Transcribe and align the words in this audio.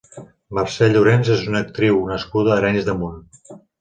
Mercè 0.57 0.87
Llorens 0.93 1.29
és 1.35 1.43
una 1.51 1.61
actriu 1.67 1.99
nascuda 2.13 2.55
a 2.57 2.57
Arenys 2.63 2.89
de 2.89 2.97
Munt. 3.03 3.21